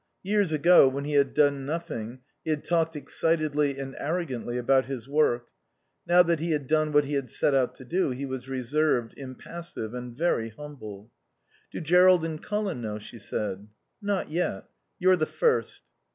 Years 0.23 0.51
ago, 0.51 0.87
when 0.87 1.05
he 1.05 1.13
had 1.13 1.35
done 1.35 1.63
nothing, 1.63 2.21
he 2.43 2.49
had 2.49 2.65
talked 2.65 2.95
excitedly 2.95 3.77
and 3.77 3.95
arrogantly 3.99 4.57
about 4.57 4.87
his 4.87 5.07
work; 5.07 5.49
now 6.07 6.23
that 6.23 6.39
he 6.39 6.53
had 6.53 6.65
done 6.65 6.91
what 6.91 7.03
he 7.05 7.13
had 7.13 7.29
set 7.29 7.53
out 7.53 7.75
to 7.75 7.85
do 7.85 8.09
he 8.09 8.25
was 8.25 8.49
reserved, 8.49 9.13
impassive 9.15 9.93
and 9.93 10.17
very 10.17 10.49
humble. 10.49 11.11
"Do 11.69 11.79
Jerrold 11.81 12.25
and 12.25 12.41
Colin 12.41 12.81
know?" 12.81 12.97
she 12.97 13.19
said. 13.19 13.67
"Not 14.01 14.29
yet. 14.31 14.67
You're 14.97 15.17
the 15.17 15.27
first." 15.27 15.83